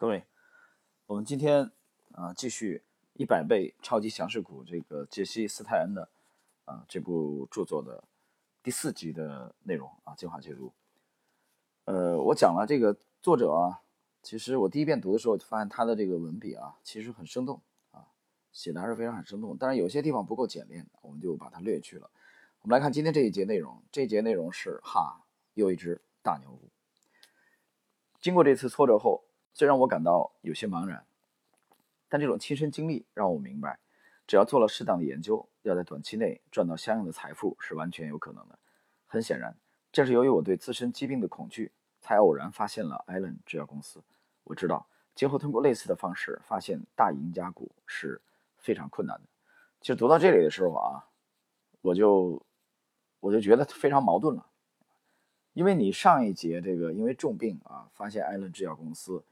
[0.00, 0.24] 各位，
[1.06, 1.72] 我们今天
[2.12, 6.08] 啊继续一百倍超级强势股这个杰西·斯泰恩的
[6.66, 8.04] 啊这部著作的
[8.62, 10.72] 第四集的内容啊精华解读。
[11.86, 13.82] 呃，我讲了这个作者啊，
[14.22, 17.60] 其实我第一遍读的时候就发现他的这个文笔啊其实很生动
[17.90, 18.06] 啊，
[18.52, 22.08] 写的还是非常很生动，但是有些地方不够简练，我们就把它略去了。
[22.60, 25.24] 我们来看今天这一节内容，这一节内容是哈
[25.54, 26.70] 又一只大牛股。
[28.20, 29.24] 经过这次挫折后。
[29.58, 31.04] 虽然我感到有些茫然，
[32.08, 33.80] 但这种亲身经历让我明白，
[34.24, 38.56] 只要做了适当的研究，要在短期内赚到相应的财富是完全有可能的。
[39.08, 39.56] 很显然，
[39.90, 44.00] 正是由于我对自身疾病的恐惧，才偶然发现了艾伦制药公司。
[44.44, 48.22] 我知道，今后通过类似的方式发现大赢家股是
[48.58, 49.24] 非常困难的。
[49.80, 51.08] 其实读到这里的时候啊，
[51.80, 52.40] 我就
[53.18, 54.46] 我就觉得非常矛盾了，
[55.52, 59.24] 因为你上一节这个因为重病啊，发现艾伦制药公司。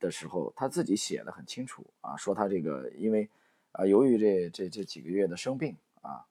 [0.00, 3.30] 的时候，他自己写的很清楚啊，说他这个因为
[3.72, 6.26] 啊，由于这这这几个月的生病啊，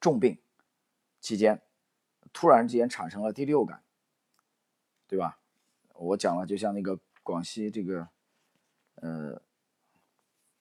[0.00, 0.38] 重病
[1.20, 1.62] 期间，
[2.32, 3.82] 突然之间产生了第六感，
[5.06, 5.38] 对吧？
[5.94, 8.08] 我讲了，就像那个广西这个
[8.96, 9.40] 呃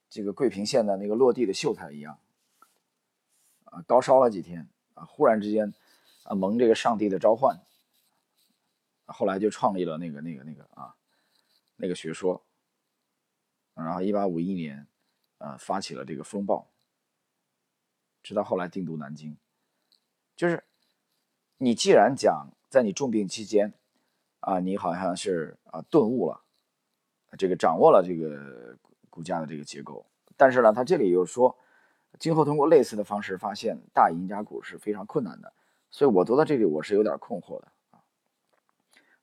[0.09, 2.19] 这个桂平县的那个落地的秀才一样
[3.65, 5.73] 啊，高烧了几天啊，忽然之间
[6.23, 7.59] 啊蒙这个上帝的召唤，
[9.05, 10.95] 后来就创立了那个那个那个啊。
[11.81, 12.45] 那个学说，
[13.73, 14.85] 然后一八五一年，
[15.39, 16.67] 呃，发起了这个风暴，
[18.21, 19.35] 直到后来定都南京。
[20.35, 20.63] 就是
[21.57, 23.73] 你既然讲在你重病期间，
[24.41, 26.43] 啊，你好像是啊顿悟了，
[27.35, 28.77] 这个掌握了这个
[29.09, 30.05] 股价的这个结构，
[30.37, 31.57] 但是呢，他这里又说，
[32.19, 35.51] 今后通过类似的方式发现大赢家股是非常困难的，
[35.89, 38.03] 所以我读到这里我是有点困惑的啊。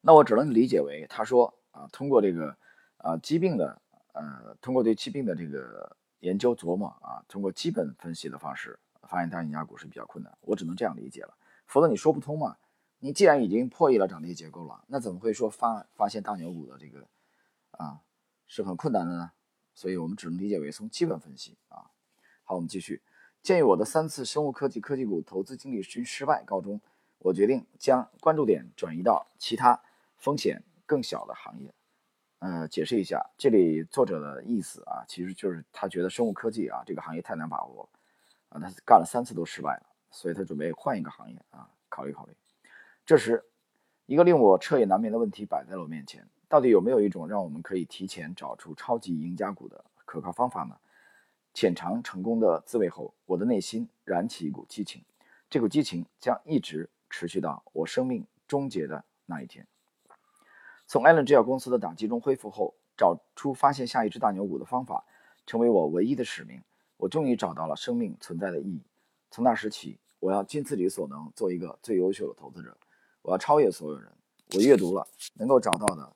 [0.01, 1.55] 那我只能理解为他说。
[1.79, 2.57] 啊，通过这个
[2.97, 3.81] 啊疾病的
[4.13, 10.37] 呃，通过对疾病的这个研究琢磨啊，通过基本分析的方式，发现大赢家股是比较困难。
[10.41, 11.37] 我只能这样理解了，
[11.67, 12.57] 否则你说不通嘛。
[12.99, 17.07] 你既然已经破译了涨跌结构了，那怎么会说发发现大牛股的这个
[17.71, 18.01] 啊
[18.49, 19.31] 是很困难的呢？
[19.73, 21.87] 所以我们只能理解为从基本分析啊。
[22.43, 23.01] 好，我们继续。
[23.41, 26.81] 鉴于我的三次生物科技科技股投资经历均失败告终，
[27.21, 29.81] 我决定将关注点转移到其他
[30.17, 30.65] 风险。
[30.89, 31.71] 更小的行业，
[32.39, 37.87] 呃，解释一下，这里作者的意思啊，其实就是他觉得生物科技啊这个行业太难把握，
[38.49, 42.35] 啊，他干了三次都失败了，所以他准备换一个行业啊，考虑考虑。
[43.05, 43.45] 这时，
[44.07, 50.75] 一个令我彻夜难眠的问题摆在了我面前：到底有没有一种让我们可以提前找出超级赢家股的可靠方法呢？
[51.53, 55.05] 浅尝成功的滋味后，我的内心燃起一股激情，
[55.51, 59.67] 这股激情将一直持续到我生命终结的那一天。
[60.91, 65.05] 从艾伦制药公司的打击中恢复后，找出发现下一只大牛股的方法，
[65.45, 66.63] 成为我唯一的使命。
[66.97, 68.83] 我终于找到了生命存在的意义。
[69.31, 72.75] 从那时起，我要尽自己所能做一个最优秀的投资者。
[73.21, 74.11] 我要超越所有人。
[74.55, 76.11] 我阅读了能够找到的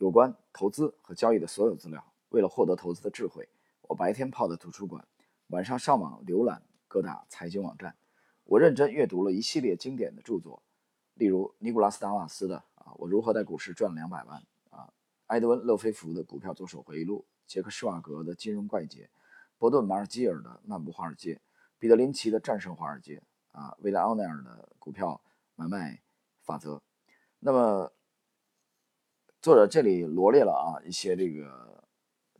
[0.00, 2.04] 有关投资和交易的所有资料。
[2.30, 3.48] 为了获得投资的智慧，
[3.82, 5.06] 我白天泡在图书馆，
[5.50, 7.94] 晚上上网浏览各大财经网站。
[8.42, 10.64] 我认真阅读了一系列经典的著作，
[11.14, 12.64] 例如尼古拉斯·达瓦斯的。
[12.86, 14.40] 啊，我如何在股市赚了两百万？
[14.70, 14.88] 啊，
[15.26, 19.10] 埃德温·勒菲弗的股票左手回忆录，杰克·施瓦格的金融怪杰，
[19.58, 21.40] 伯顿·马尔基尔的漫步华尔街，
[21.80, 23.20] 彼得·林奇的战胜华尔街，
[23.50, 25.20] 啊，维莱奥奈尔的股票
[25.56, 26.00] 买卖
[26.42, 26.80] 法则。
[27.40, 27.92] 那么，
[29.42, 31.82] 作者这里罗列了啊一些这个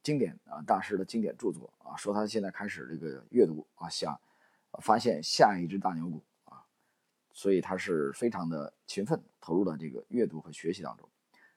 [0.03, 4.17] 经典啊大师的经典著作啊，说他现在开始这个阅读啊，想
[4.81, 6.23] 发现下一只大牛股。
[7.37, 11.07] 所以他是非常的勤奋，投入了这个阅读和学习当中。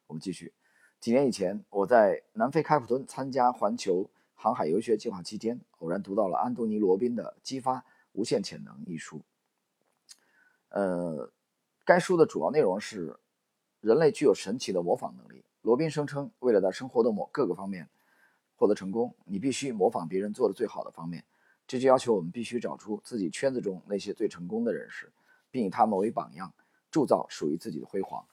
[0.08, 0.54] 我们继续，
[1.00, 9.22] 几年以前，我在南非开普敦参加环球航海游学计划期间，偶然读到了安东尼·罗宾的《激发无限潜能》一书。
[10.68, 11.32] 呃，
[11.86, 13.18] 该书的主要内容是，
[13.80, 15.46] 人类具有神奇的模仿能力。
[15.62, 17.90] 罗宾声称，为了在生活的某各个方面
[18.58, 21.24] 获得成功，你必须模仿别人做的最好的方面。
[21.66, 25.10] 这就要求我们必须找出自己圈子中那些最成功的人士。
[25.52, 26.54] 并以他们为榜样，
[26.92, 28.26] 铸造属于自己的辉煌。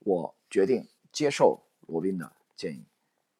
[0.00, 2.84] 我决定接受罗宾的建议，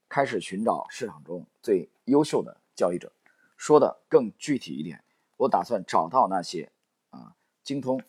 [0.09, 3.13] 开始寻找市场中最优秀的交易者。
[3.57, 5.05] 说的更具体一点，
[5.37, 6.71] 我打算找到那些
[7.11, 8.01] 啊精通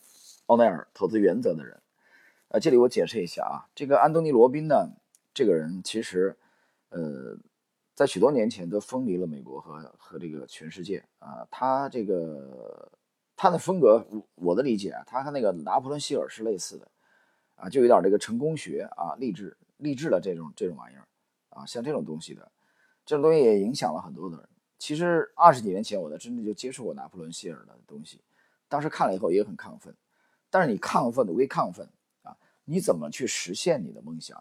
[0.46, 1.82] 奥奈尔投资原则的人。
[2.48, 4.88] 呃，这里我解释一下啊，这个安东尼·罗宾呢，
[5.34, 6.38] 这个人其实，
[6.90, 7.38] 呃，
[7.94, 12.92] 在许多年前都风靡了美国和和这个全世界啊，他这个。
[13.42, 14.06] 他的风格，
[14.36, 16.88] 我的理解啊，他和那个拿破仑希尔是类似的，
[17.56, 21.08] 啊，就有点这个成功学啊，励志励志的这种这种玩意儿，
[21.48, 22.52] 啊，像这种东西的，
[23.04, 24.48] 这种东西也影响了很多的人。
[24.78, 28.20] 其实二十几年前，我呢真正就接触过拿破仑希尔的东西，
[28.68, 29.92] 当时看了以后也很亢奋。
[30.48, 31.90] 但是你亢奋的归亢奋
[32.22, 34.40] 啊，你怎么去实现你的梦想？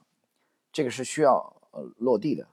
[0.71, 1.37] 这个是需要
[1.71, 2.47] 呃落地的，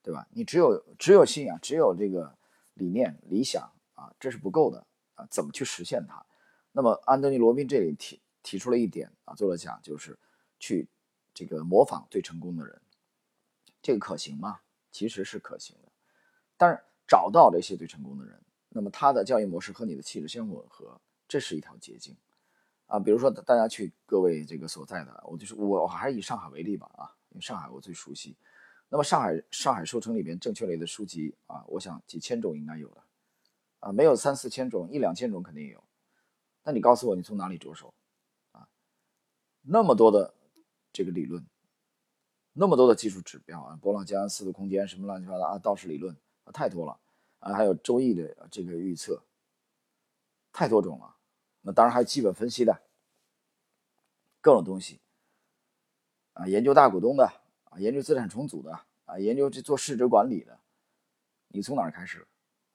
[0.00, 0.28] 对吧？
[0.30, 2.38] 你只有只有信仰，只有这个
[2.74, 4.86] 理念、理想啊，这是不够的
[5.18, 5.26] 啊。
[5.30, 6.24] 怎么去实现它？
[6.72, 10.18] 那么安东尼·罗宾这里提提出了一点啊，做了讲，就是
[10.58, 10.88] 去
[11.34, 12.80] 这个模仿最成功的人，
[13.82, 14.60] 这个可行吗？
[14.90, 15.92] 其实是可行的。
[16.56, 21.00] 但是找到这些最成功的人，那么他的教育模式和你的气质相吻合。
[21.30, 22.16] 这是一条捷径，
[22.86, 28.34] 啊，比如说大家去各位这个所在的，我就是我，我还是以上海为例吧，啊，因为上海我最熟悉。
[28.88, 33.02] 那么上海上海书城里边正确类的书籍啊，我想几千种应该有的，
[33.80, 35.82] 啊，没有三四千种，一两千种肯定有。
[36.64, 37.94] 那你告诉我，你从哪里着手？
[38.52, 38.68] 啊，
[39.62, 40.34] 那么多的
[40.92, 41.46] 这个理论，
[42.52, 46.98] 那么多的技术指标啊，波浪加四度空间什么乱七八糟啊，道氏理论啊，太多了
[47.38, 49.22] 啊，还有周易的这个预测，
[50.52, 51.16] 太多种了。
[51.60, 52.82] 那当然还有基本分析的
[54.40, 55.00] 各种东西
[56.32, 57.24] 啊，研究大股东的
[57.64, 60.58] 啊，研究资产重组的啊，研究这做市值管理的，
[61.48, 62.26] 你从哪儿开始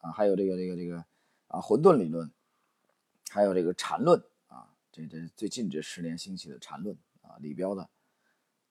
[0.03, 0.11] 啊？
[0.11, 1.03] 还有这个这个这个
[1.47, 2.29] 啊，混沌理论，
[3.29, 7.89] 还有这个禅论啊，这这最近这十年兴起的禅论啊，李彪的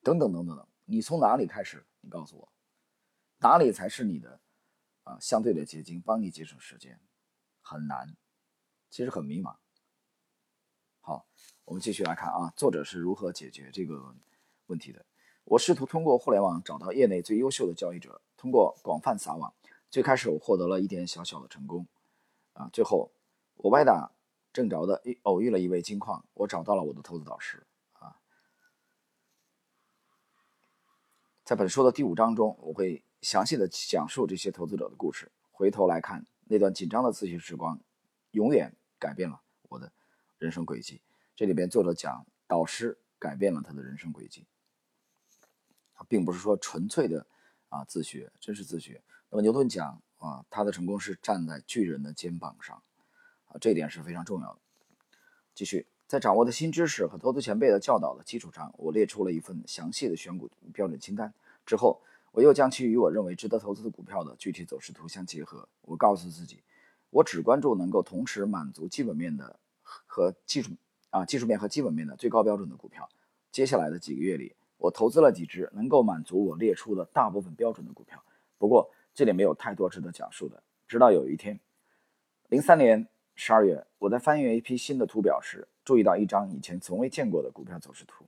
[0.02, 1.84] 等等等等等，你从哪里开始？
[2.02, 2.52] 你告诉我，
[3.38, 4.40] 哪里才是你的
[5.05, 7.00] 啊相对的捷径，帮你节省时间？
[7.61, 8.17] 很难，
[8.90, 9.56] 其实很迷茫。
[11.00, 11.26] 好，
[11.64, 14.14] 我们继续来看啊，作者是如何解决这个
[14.67, 15.06] 问题的。
[15.44, 19.52] 我试图通过互联网找到业内最优秀的交易者，通过广泛撒网，
[19.92, 21.86] 最开始我获得了一点小小的成功，
[22.54, 23.12] 啊，最后
[23.56, 24.10] 我歪打
[24.50, 28.16] 正着的偶遇了一位金矿，我找到了我的投资导师，啊，
[31.44, 35.30] 在本书的第五章中，我会详细的讲述这些投资者的故事。
[35.50, 37.78] 回头来看那段紧张的咨询时光，
[38.30, 39.92] 永远改变了我的。
[40.38, 41.02] 人生轨迹，
[41.36, 44.46] 这里边作者讲导师改变了他的人生轨迹，
[46.08, 47.26] 并不是说纯粹的
[47.68, 49.00] 啊自学，真是自学。
[49.32, 52.82] 那么牛顿讲啊，他的成功是站在巨人的肩膀上，
[53.46, 54.58] 啊，这一点是非常重要的。
[55.55, 61.32] 继续，在掌握的新知识和投资前辈的教导的基础上，我列出了一份详细的选股标准清单。
[61.64, 62.02] 之后，
[62.32, 65.67] 我又将其与我认为值得投资的股票的具体走势图相结合。
[65.81, 66.62] 我告诉自己，
[67.08, 69.58] 我只关注能够同时满足基本面的。
[70.06, 70.73] 和技术
[71.11, 73.08] 啊，技术面和基本面的最高标准的股票。
[73.50, 78.23] 接下来的几个月里，我投资了几只能够满足我列出的大部分标准的股票。
[78.56, 80.62] 不过这里没有太多值得讲述的。
[80.88, 81.59] 直到有一天，
[82.49, 88.26] 零三年十二月，我在翻阅一批新的图表时，注意到一张以前从未见过的股票走势图。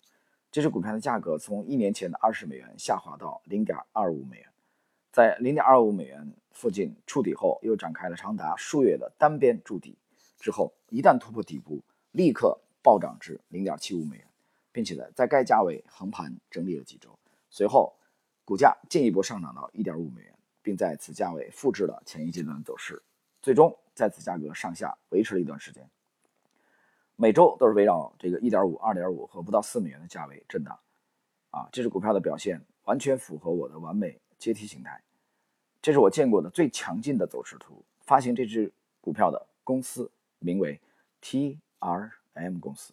[0.51, 4.49] 这只股票的价格从一年前的二十美元下滑到零点二五美元，
[5.11, 9.99] 在零点二五美元附近触底后，又展开了长达数月的单边筑底。
[10.39, 11.83] 之后，一旦突破底部，
[12.13, 14.27] 立刻暴涨至零点七五美元，
[14.71, 17.19] 并且在在该价位横盘整理了几周。
[17.51, 17.97] 随后，
[18.45, 20.34] 股价进一步上涨到一点五美元，
[20.65, 23.01] 并在此价位复制了前一阶段的走势，
[23.41, 25.89] 最终在此价格上下维持了一段时间。
[27.15, 30.77] 每周都是围绕这个一点五、二点五和不到四美元的价位震荡。
[31.51, 35.01] 啊，这只股票的表现完全符合我的完美阶梯形态。
[35.81, 37.85] 这是我见过的最强劲的走势图。
[38.01, 40.11] 发行这只股票的公司。
[40.41, 40.79] 名为
[41.23, 42.93] TRM 公司，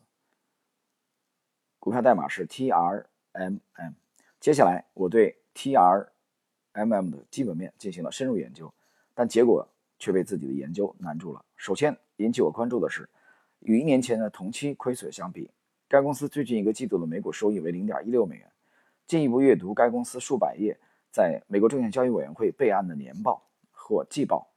[1.80, 3.94] 股票代码是 TRMM。
[4.40, 6.11] 接下来，我对 T R
[6.74, 8.74] MM 的基本面进行了深入研究，
[9.14, 9.68] 但结果
[10.00, 11.44] 却被自己的研究难住了。
[11.56, 13.10] 首先引起我关注的是，
[13.60, 15.50] 与一年前的同期亏损相比，
[15.88, 18.52] 该公司最近一个季度的每股收益为零点一六美元。
[19.08, 20.80] 进一步阅读该公司数百页
[21.12, 24.48] 在美国证券交易委员会备案的年报或季报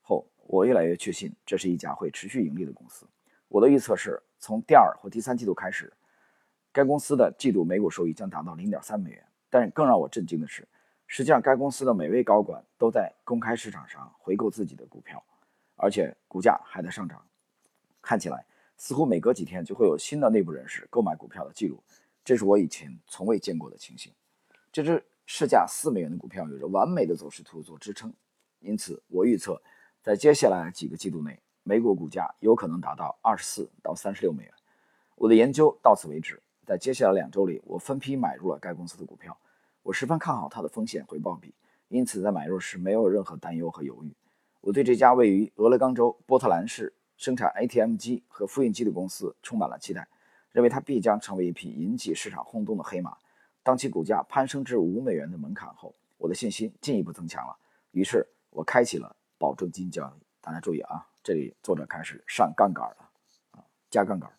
[0.00, 0.26] 后。
[0.48, 3.06] 我越来越确信，这是一家会持续盈利的公司。
[3.46, 5.90] 我的预测是，从第二或第三季度开始，
[6.72, 9.24] 该公司的季度每股收益将达到零点三美元。
[9.48, 10.66] 但更让我震惊的是，
[11.14, 15.22] 实际上该公司的每位高管都在公开市场上回购自己的股票，
[15.76, 17.22] 而且股价还在上涨。
[18.00, 18.46] 看起来
[18.78, 21.82] 似乎每隔几天就会有新的内部人士购买股票的记录，
[22.24, 24.10] 这是我以前从未见过的情形。
[24.72, 28.10] 这只市价四美元的股票有着完美的走势图做支撑，
[28.60, 29.60] 因此我预测。
[30.00, 34.52] 在接下来几个季度内，美股股价有可能达到二十四到三十六美元。
[35.16, 36.42] 我的研究到此为止。
[36.64, 39.36] 在接下来两周里，我分批买入了该公司的股票。
[39.82, 41.54] 我十分看好它的风险回报比，
[41.88, 44.14] 因此在买入时没有任何担忧和犹豫。
[44.60, 50.06] 我对这家位于俄勒冈州波特兰市生产 ATM 机和复印机的公司充满了期待，
[50.52, 53.16] 认为它必将成为一匹引起市场轰动的黑马。
[53.64, 57.56] 当其股价攀升至五美元的门槛后，我的信心进一步增强了。
[57.90, 60.22] 于是，我开启了保证金交易。
[60.40, 63.10] 大家注意啊，这里作者开始上杠杆了
[63.52, 64.30] 啊，加杠杆。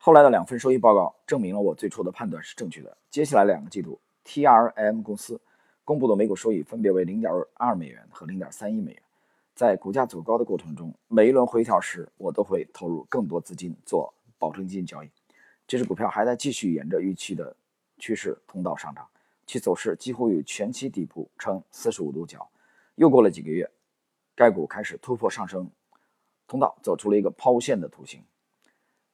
[0.00, 2.96] 后来的两份收益报告证明了我最初的判断是正确的。
[3.10, 5.40] 接下来两个季度，TRM 公司
[5.84, 9.02] 公布的每股收益分别为零点二美元和零点三一美元。
[9.56, 15.10] 在股价走高的过程中，每一轮回调时，我都会投入更多资金做保证金交易。
[15.66, 17.54] 这只股票还在继续沿着预期的
[17.98, 19.04] 趋势通道上涨，
[19.46, 22.48] 其走势几乎与前期底部呈四十五度角。
[22.94, 23.68] 又过了几个月，
[24.36, 25.68] 该股开始突破上升
[26.46, 28.22] 通道，走出了一个抛物线的图形。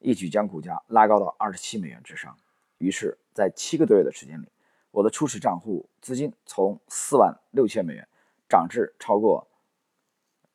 [0.05, 2.37] 一举将股价拉高到二十七美元之上，
[2.77, 4.47] 于是，在七个多月的时间里，
[4.91, 8.07] 我的初始账户资金从四万六千美元
[8.47, 9.47] 涨至超过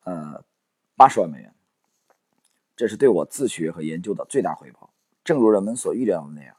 [0.05, 0.41] 呃
[0.97, 1.53] 八十万美元，
[2.77, 4.89] 这是对我自学和研究的最大回报。
[5.25, 6.55] 正如人们所预料的那样，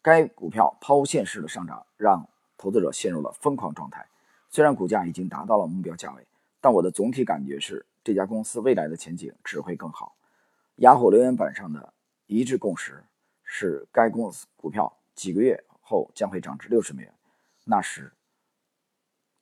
[0.00, 4.06] 该股票抛物线式的上涨让投资者陷入了疯狂状态。
[4.50, 6.24] 虽然股价已经达到了目标价位，
[6.60, 10.14] 但我的总体感觉是这家公司未来的前景只会更好。
[10.76, 11.92] 雅虎留言板上的。
[12.26, 13.04] 一致共识
[13.44, 17.14] 是，该公司股票几个月后将会涨至六十美元。
[17.62, 18.12] 那时，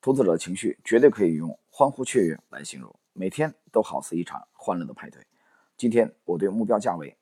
[0.02, 5.26] 投资者的情绪绝对可以用欢呼雀跃来形容，每天都好似一场欢乐的派对。
[5.78, 7.16] 今天，我对目标价位、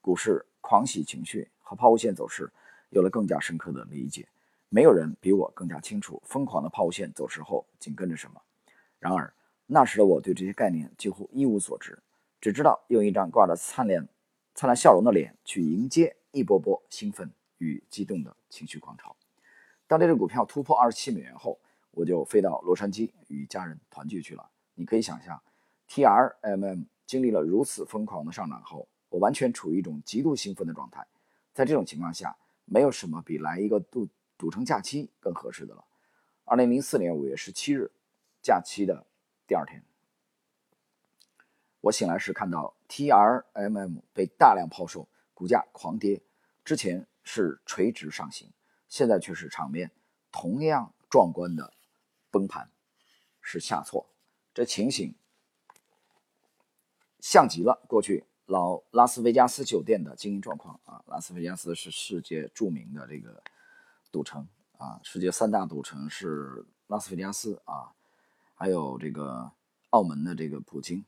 [0.00, 2.50] 股市狂喜情绪和抛物线走势
[2.90, 4.28] 有了更加深刻的理解。
[4.68, 8.42] 没有人比我更加清楚疯狂的抛物线走势后紧跟着什么。
[8.98, 9.32] 然而，
[9.66, 11.96] 那时的我对这些概念几乎一无所知，
[12.40, 14.08] 只知道用一张挂着灿烂。
[14.56, 19.14] 灿烂笑容的脸去迎接一波波兴奋与激动的情绪狂潮。
[19.86, 21.60] 当这只股票突破二十七美元后，
[21.90, 24.48] 我就飞到洛杉矶与家人团聚去了。
[24.74, 25.38] 你可以想象
[25.90, 31.06] ，TRMM 经历了如此疯狂的上涨后，我完全处于一种极度兴奋的状态。
[31.52, 32.34] 在这种情况下，
[32.64, 34.08] 没有什么比来一个度
[34.38, 35.84] 赌城假期更合适的了。
[36.46, 37.90] 二零零四年五月十七日，
[38.40, 39.06] 假期的
[39.46, 39.84] 第二天。
[41.86, 46.20] 我醒来时看到 TRMM 被大量抛售，股价狂跌。
[46.64, 48.52] 之前是垂直上行，
[48.88, 49.92] 现在却是场面
[50.32, 51.72] 同样壮观的
[52.32, 52.68] 崩盘，
[53.40, 54.04] 是下挫。
[54.52, 55.14] 这情形
[57.20, 61.04] 像极了过去老拉斯维加斯酒店的经营状况啊！
[61.06, 63.40] 拉斯维加斯是世界著名的这个
[64.10, 67.92] 赌城啊，世界三大赌城是拉斯维加斯啊，
[68.56, 69.52] 还有这个
[69.90, 71.04] 澳门的这个普京。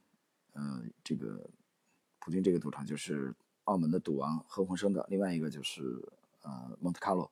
[0.53, 1.49] 呃，这个
[2.19, 5.83] 普京这个赌场就是澳门的赌王何鸿燊的，另外一个就是
[6.43, 7.31] 呃蒙特卡洛。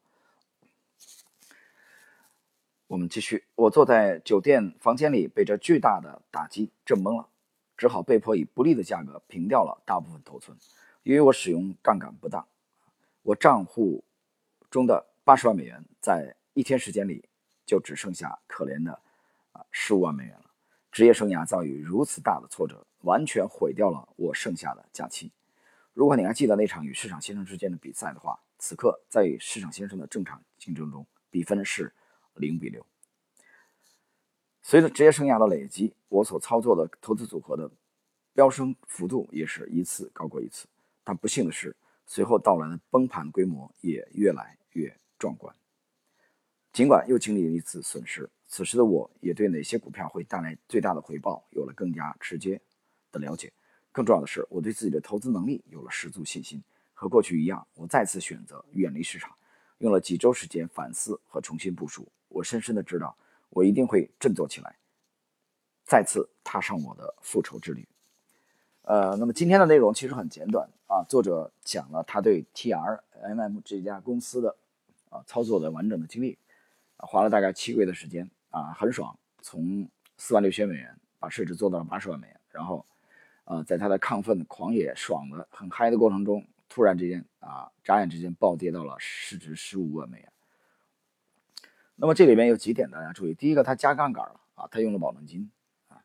[2.86, 7.28] 我们继续，我坐在酒店房间里，被这巨大的打击震懵了，
[7.76, 10.56] 只好被迫以不利的价格平掉了大部分头寸。
[11.02, 12.46] 由于我使用杠杆不当，
[13.22, 14.04] 我账户
[14.70, 17.28] 中的八十万美元在一天时间里
[17.64, 19.00] 就只剩下可怜的
[19.50, 20.50] 啊十五万美元了。
[20.92, 22.86] 职业生涯遭遇如此大的挫折。
[23.06, 25.30] 完全毁掉了我剩下的假期。
[25.94, 31.92] 如果你还记得那场与市场先生之间的比赛的话，此刻在与市场先生的正常竞争中，比分是
[32.34, 32.84] 零比六。
[34.60, 37.70] 随着职业生涯的累积，我所操作的投资组合的
[38.34, 40.66] 飙升幅度也是一次高过一次。
[41.04, 45.54] 但不幸的是，随后到来的崩盘规模也越来越壮观。
[46.72, 52.60] 尽管又经历了一次损失，此时的我也对哪些股票会带来最大的回报有了更加直接。
[53.12, 53.52] 的了解，
[53.92, 56.62] 更重要的是，我对自己的投资能力有了十足信心。
[56.98, 59.36] 和过去一样，我再次选择远离市场，
[59.80, 62.10] 用了几周时间反思和重新部署。
[62.28, 63.14] 我深深的知道，
[63.50, 64.76] 我一定会振作起来，
[65.84, 67.86] 再次踏上我的复仇之旅。
[68.80, 74.56] 呃，那么今天的内容其实很简短啊，作者讲了他对 TRMM 这家公司的
[75.10, 76.38] 啊操作的完整的经历，
[76.96, 79.86] 花了大概七个月的时间啊，很爽，从
[80.16, 82.86] 四万六千美元把市值做到了八十万美元，然后。
[83.46, 90.32] 呃，在他的亢奋、狂野、爽的很嗨的过程中，突然之间啊，眨眼之间暴跌到了市值十五万美元。
[91.94, 95.48] 那么这里面有几点大家注意：第一个，他加杠杆了啊，他用了保证金
[95.86, 96.02] 啊。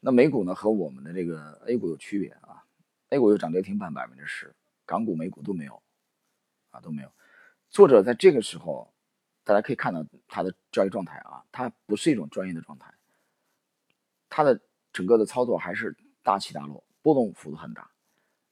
[0.00, 2.62] 那美股呢和我们的这个 A 股有区别啊
[3.08, 5.82] ，A 股有涨跌停板百分之十，港股、美股都没有
[6.72, 7.10] 啊，都没有。
[7.70, 8.92] 作者在这个时候，
[9.44, 12.92] 大家可以看到他的交易状态啊，他不是一种专业的状态，
[14.28, 14.60] 他的
[14.92, 15.96] 整个的操作还是。
[16.22, 17.90] 大起大落，波动幅度很大，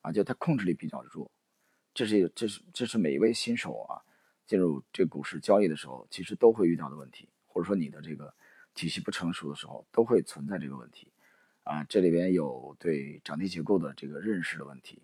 [0.02, 1.30] 啊，就它控制力比较弱，
[1.94, 4.02] 这是这是这是每一位新手啊
[4.46, 8.34] 进入这股市交易的时候，其实都会遇到的问题，或者说你的这个
[8.74, 11.12] 体系不成熟的时候，都会存在这个问题，
[11.62, 15.00] 啊，这里边有对涨跌结构的这个认识的问题，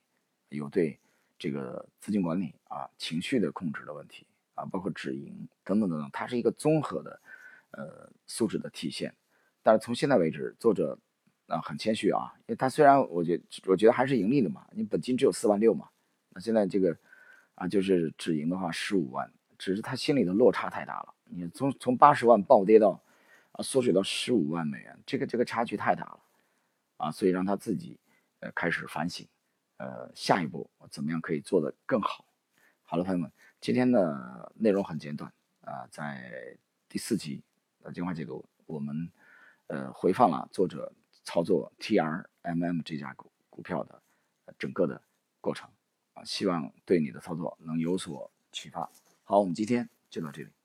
[0.48, 0.98] 有对
[1.38, 7.20] 这个资金管理啊情绪的控制的问题啊，包括止盈等等等等，它是一个综合的
[7.70, 9.14] 呃素质的体现。
[9.62, 10.98] 但是从现在为止，作者
[11.46, 15.88] 啊很谦虚啊，因为他虽然我觉我觉得还是盈利的嘛，你本金只有四万六嘛，
[16.30, 16.96] 那现在这个
[17.54, 21.14] 啊就是止盈的话十五万，只是他心里的落差太大了。
[21.24, 23.00] 你从从八十万暴跌到
[23.52, 26.20] 啊缩水到十五万美元，这个这个差距太大了
[26.96, 27.98] 啊，所以让他自己
[28.40, 29.26] 呃开始反省，
[29.76, 32.24] 呃下一步怎么样可以做得更好。
[32.84, 36.56] 好了，朋友们，今天的内容很简短啊，在
[36.88, 37.42] 第四集
[37.82, 39.10] 的精华解读，我们
[39.66, 40.92] 呃回放了作者
[41.26, 44.00] 操作 TRMM 这家股股票的
[44.58, 45.02] 整个的
[45.40, 45.68] 过程
[46.14, 48.90] 啊，希望对你的操作能有所启发。
[49.24, 50.55] 好，我们今天就到这里。